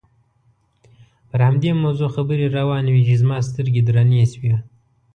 پر 1.29 1.39
همدې 1.47 1.69
موضوع 1.83 2.09
خبرې 2.15 2.45
روانې 2.57 2.89
وې 2.93 3.01
چې 3.07 3.15
زما 3.21 3.37
سترګې 3.49 3.81
درنې 3.87 4.23
شوې. 4.33 4.55